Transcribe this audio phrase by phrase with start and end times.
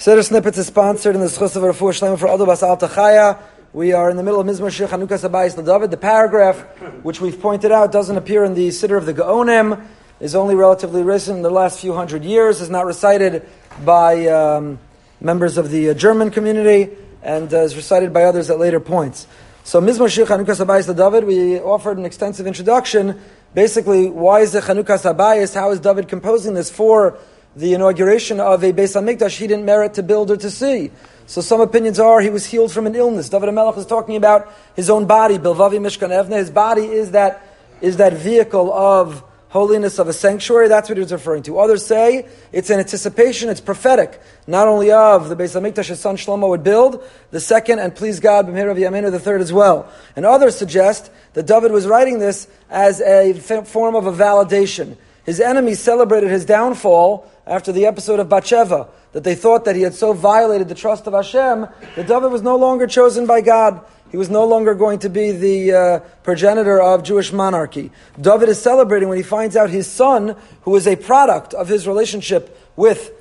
[0.00, 3.36] Seder Snippets is sponsored in the Schus of Rafu Shlema for Adobas Al Tachaya.
[3.72, 5.90] We are in the middle of Mizmor Shir Chanukas HaBayis David.
[5.90, 6.60] The paragraph,
[7.02, 9.84] which we've pointed out, doesn't appear in the Siddur of the Gaonim,
[10.20, 13.44] is only relatively recent in the last few hundred years, is not recited
[13.84, 14.78] by um,
[15.20, 19.26] members of the uh, German community, and uh, is recited by others at later points.
[19.64, 23.20] So Mizmor Shir Chanukas HaBayis David, we offered an extensive introduction.
[23.52, 25.56] Basically, why is it Chanukas HaBayis?
[25.56, 27.18] How is David composing this for
[27.56, 30.90] the inauguration of a Beis Hamikdash he didn't merit to build or to see.
[31.26, 33.28] So some opinions are he was healed from an illness.
[33.28, 36.36] David HaMelech is talking about his own body, Bilvavi Mishkan Evne.
[36.36, 37.46] His body is that,
[37.80, 40.68] is that vehicle of holiness of a sanctuary.
[40.68, 41.58] That's what he's referring to.
[41.58, 46.16] Others say it's an anticipation, it's prophetic, not only of the Beis Hamikdash his son
[46.16, 49.90] Shlomo would build, the second, and please God, B'mir of Yamenu, the third as well.
[50.16, 54.96] And others suggest that David was writing this as a form of a validation.
[55.28, 59.82] His enemies celebrated his downfall after the episode of Bathsheba, that they thought that he
[59.82, 63.84] had so violated the trust of Hashem that David was no longer chosen by God.
[64.10, 67.92] He was no longer going to be the uh, progenitor of Jewish monarchy.
[68.18, 71.86] David is celebrating when he finds out his son, who is a product of his
[71.86, 73.12] relationship with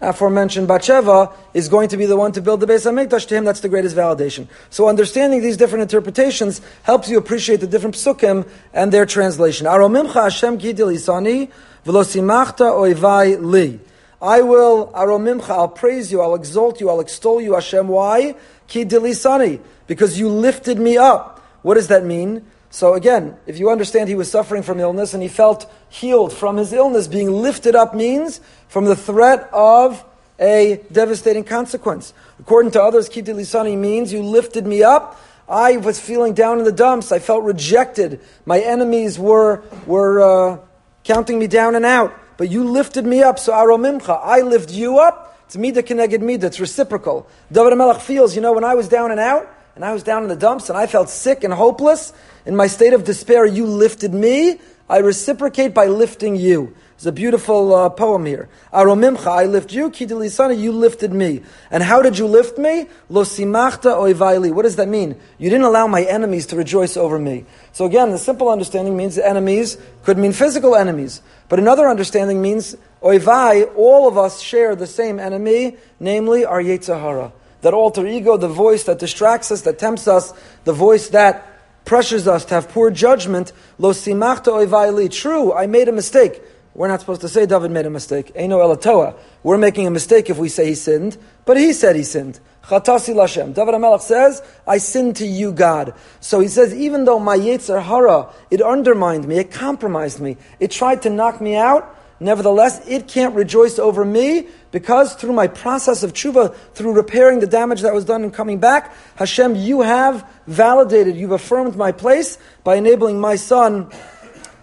[0.00, 3.26] aforementioned Bathsheba, is going to be the one to build the Beis Hamikdash.
[3.28, 4.46] To him, that's the greatest validation.
[4.70, 9.66] So understanding these different interpretations helps you appreciate the different psukim and their translation.
[9.66, 11.50] Aromimcha Hashem isani
[11.84, 13.80] V'losimachta oivai li.
[14.20, 17.86] I will, aromimcha, I'll praise you, I'll exalt you, I'll extol you, Hashem.
[17.88, 18.34] Why?
[18.66, 19.60] Ki dilisani.
[19.86, 21.38] Because you lifted me up.
[21.62, 22.44] What does that mean?
[22.70, 26.56] So again, if you understand he was suffering from illness and he felt healed from
[26.56, 30.04] his illness, being lifted up means from the threat of
[30.38, 32.12] a devastating consequence.
[32.38, 35.20] According to others, Ki dilisani means you lifted me up.
[35.48, 37.10] I was feeling down in the dumps.
[37.10, 38.20] I felt rejected.
[38.44, 40.58] My enemies were, were, uh,
[41.04, 42.14] counting me down and out.
[42.36, 45.36] But you lifted me up, so aromimcha, I lift you up.
[45.46, 47.26] It's mida keneged mida, it's reciprocal.
[47.50, 50.24] David HaMelech feels, you know, when I was down and out, and I was down
[50.24, 52.12] in the dumps, and I felt sick and hopeless,
[52.44, 54.58] in my state of despair, you lifted me,
[54.88, 56.74] I reciprocate by lifting you.
[56.96, 58.48] It's a beautiful uh, poem here.
[58.72, 61.42] Aromimcha, I lift you, kidilisana, you lifted me.
[61.70, 62.88] And how did you lift me?
[63.08, 64.52] Lo simachta oivaili.
[64.52, 65.14] What does that mean?
[65.38, 67.44] You didn't allow my enemies to rejoice over me.
[67.70, 71.22] So again, the simple understanding means enemies could mean physical enemies.
[71.48, 77.00] But another understanding means oivai, all of us share the same enemy, namely our Yetzer
[77.00, 77.32] Hara.
[77.62, 80.32] That alter ego, the voice that distracts us, that tempts us,
[80.64, 81.44] the voice that
[81.84, 83.52] pressures us to have poor judgment.
[83.78, 86.42] Lo simachta oivai True, I made a mistake.
[86.74, 88.32] We're not supposed to say David made a mistake.
[88.34, 89.16] Eino elatoa.
[89.42, 92.38] We're making a mistake if we say he sinned, but he said he sinned.
[92.68, 93.54] Chatasi Lashem.
[93.54, 95.94] David HaMelech says, I sinned to you, God.
[96.20, 100.70] So he says, even though my Yetzer Hara, it undermined me, it compromised me, it
[100.70, 106.02] tried to knock me out, nevertheless, it can't rejoice over me because through my process
[106.02, 110.28] of tshuva, through repairing the damage that was done and coming back, Hashem, you have
[110.46, 113.90] validated, you've affirmed my place by enabling my son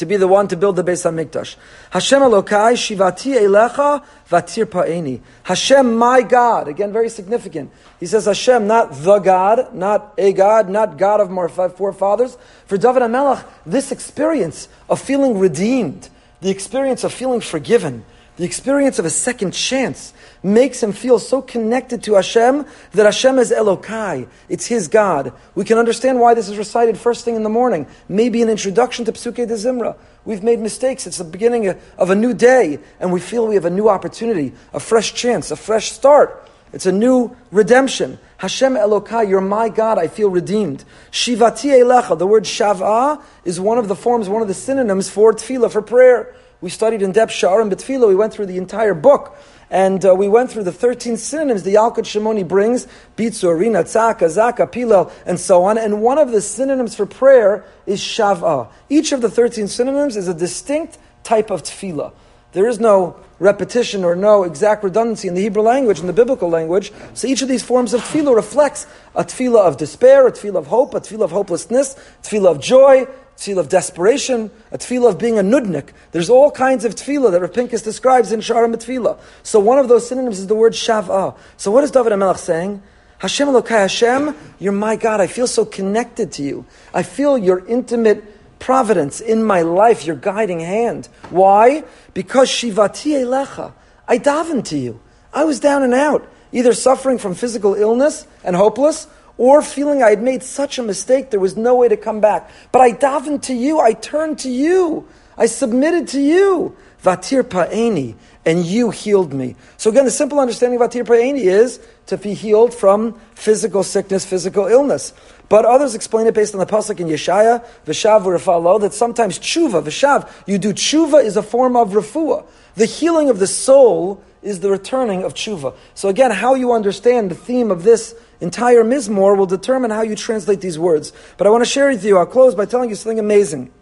[0.00, 1.56] to be the one to build the Beis Hamikdash.
[1.90, 5.20] Hashem Elokai Shivati Elecha Vatir Pa'eni.
[5.42, 6.68] Hashem, my God.
[6.68, 7.70] Again, very significant.
[8.00, 12.38] He says Hashem, not the God, not a God, not God of my forefathers.
[12.64, 16.08] For David HaMelech, this experience of feeling redeemed,
[16.40, 18.04] the experience of feeling forgiven,
[18.36, 23.38] the experience of a second chance makes him feel so connected to Hashem that Hashem
[23.38, 24.28] is Elokai.
[24.48, 25.34] It's his God.
[25.54, 27.86] We can understand why this is recited first thing in the morning.
[28.08, 29.94] Maybe an introduction to Psuke de Zimra.
[30.24, 31.06] We've made mistakes.
[31.06, 31.68] It's the beginning
[31.98, 35.50] of a new day, and we feel we have a new opportunity, a fresh chance,
[35.50, 36.48] a fresh start.
[36.72, 38.18] It's a new redemption.
[38.40, 40.82] Hashem Elokai, you're my God, I feel redeemed.
[41.12, 45.34] Shivati Elecha, the word Shavah is one of the forms, one of the synonyms for
[45.34, 46.34] tefillah, for prayer.
[46.62, 48.08] We studied in depth Sha'arim B'Tfilah.
[48.08, 49.36] We went through the entire book.
[49.68, 54.22] And uh, we went through the 13 synonyms the Yalkut Shimoni brings, Bitzur, Rina, Tzaka,
[54.22, 55.76] Zaka, Pilel, and so on.
[55.76, 58.70] And one of the synonyms for prayer is Shav'ah.
[58.88, 62.14] Each of the 13 synonyms is a distinct type of tefillah.
[62.52, 66.48] There is no repetition or no exact redundancy in the Hebrew language, in the biblical
[66.48, 66.92] language.
[67.14, 70.66] So each of these forms of tefillah reflects a tefillah of despair, a tefillah of
[70.66, 73.06] hope, a tefillah of hopelessness, a tefillah of joy, a
[73.38, 75.90] tefillah of desperation, a tefillah of being a nudnik.
[76.12, 79.18] There's all kinds of tefillah that Rav describes in Sharam Tefillah.
[79.42, 81.36] So one of those synonyms is the word shav'ah.
[81.56, 82.82] So what is David HaMelech saying?
[83.18, 85.20] Hashem Elokai Hashem, you're my God.
[85.20, 86.64] I feel so connected to you.
[86.94, 88.24] I feel your intimate
[88.60, 91.08] providence in my life, your guiding hand.
[91.30, 91.82] Why?
[92.14, 93.72] Because Shivati Elecha.
[94.06, 95.00] I davened to you.
[95.32, 100.10] I was down and out, either suffering from physical illness and hopeless, or feeling I
[100.10, 102.50] had made such a mistake there was no way to come back.
[102.70, 106.76] But I davened to you, I turned to you, I submitted to you.
[107.02, 108.14] Vatir pa'eni.
[108.44, 109.56] and you healed me.
[109.76, 114.24] So again, the simple understanding of Vatir Pa'eni is to be healed from physical sickness,
[114.24, 115.12] physical illness.
[115.50, 119.82] But others explain it based on the pasuk in Yeshaya, V'shav Rafalo, that sometimes tshuva,
[119.82, 122.46] V'shav, you do tshuva is a form of refuah.
[122.76, 125.74] The healing of the soul is the returning of tshuva.
[125.94, 130.14] So again, how you understand the theme of this entire mizmor will determine how you
[130.14, 131.12] translate these words.
[131.36, 133.72] But I want to share with you, I'll close by telling you something amazing.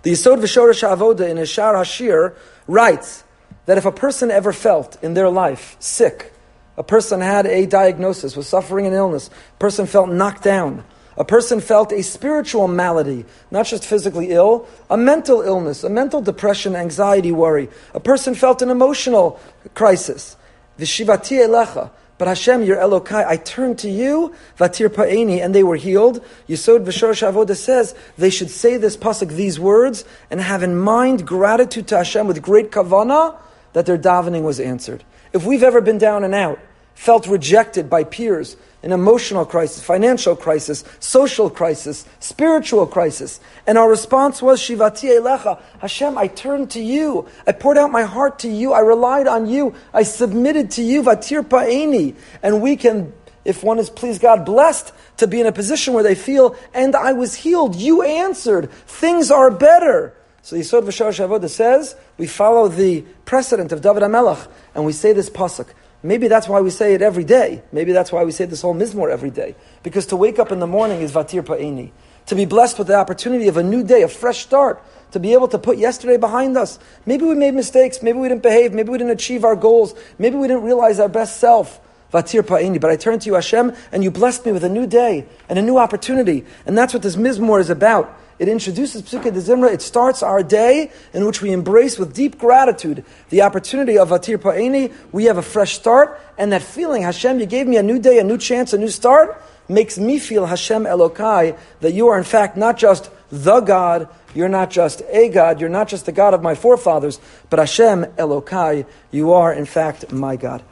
[0.00, 2.34] The Yisod V'Shoresh Avoda in Ishar Hashir
[2.66, 3.22] writes
[3.66, 6.32] that if a person ever felt in their life sick,
[6.80, 10.82] a person had a diagnosis, was suffering an illness, a person felt knocked down,
[11.18, 16.22] a person felt a spiritual malady, not just physically ill, a mental illness, a mental
[16.22, 17.68] depression, anxiety, worry.
[17.92, 19.38] A person felt an emotional
[19.74, 20.38] crisis.
[20.78, 21.90] Vishivati elecha.
[22.16, 26.24] But Hashem, your Elokai, I turned to you, Vatir Pa'eni, and they were healed.
[26.48, 31.26] Yisod V'Shoresh Avoda says they should say this pasuk, these words, and have in mind
[31.26, 33.36] gratitude to Hashem with great kavana
[33.74, 35.04] that their davening was answered.
[35.34, 36.58] If we've ever been down and out,
[36.94, 43.40] felt rejected by peers, an emotional crisis, financial crisis, social crisis, spiritual crisis.
[43.66, 47.28] And our response was, Shivati Elecha, Hashem, I turned to you.
[47.46, 48.72] I poured out my heart to you.
[48.72, 49.74] I relied on you.
[49.92, 52.16] I submitted to you, Vatir Pa'eni.
[52.42, 53.12] And we can,
[53.44, 56.96] if one is, please God, blessed to be in a position where they feel, and
[56.96, 57.76] I was healed.
[57.76, 58.70] You answered.
[58.72, 60.14] Things are better.
[60.42, 64.92] So the Yisod V'Shoresh Avoda says, we follow the precedent of David HaMelech, and we
[64.92, 65.66] say this pasuk.
[66.02, 67.62] Maybe that's why we say it every day.
[67.72, 69.54] Maybe that's why we say this whole mizmor every day.
[69.82, 71.90] Because to wake up in the morning is vatir pa'ini.
[72.26, 74.82] To be blessed with the opportunity of a new day, a fresh start.
[75.12, 76.78] To be able to put yesterday behind us.
[77.04, 78.02] Maybe we made mistakes.
[78.02, 78.72] Maybe we didn't behave.
[78.72, 79.94] Maybe we didn't achieve our goals.
[80.18, 81.80] Maybe we didn't realize our best self.
[82.14, 82.80] Vatir pa'ini.
[82.80, 85.58] But I turned to you, Hashem, and you blessed me with a new day and
[85.58, 86.46] a new opportunity.
[86.64, 88.16] And that's what this mizmor is about.
[88.40, 89.70] It introduces Psukkah de Zimra.
[89.70, 94.38] It starts our day in which we embrace with deep gratitude the opportunity of Atir
[94.38, 94.94] Pa'ini.
[95.12, 98.18] We have a fresh start, and that feeling, Hashem, you gave me a new day,
[98.18, 102.24] a new chance, a new start, makes me feel Hashem Elokai, that you are in
[102.24, 106.32] fact not just the God, you're not just a God, you're not just the God
[106.32, 107.20] of my forefathers,
[107.50, 110.62] but Hashem Elokai, you are in fact my God.